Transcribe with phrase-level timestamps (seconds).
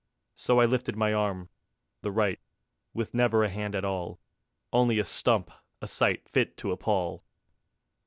[0.33, 1.49] So I lifted my arm,
[2.01, 2.39] the right,
[2.91, 4.19] With never a hand at all;
[4.73, 7.23] Only a stump, a sight Fit to appal.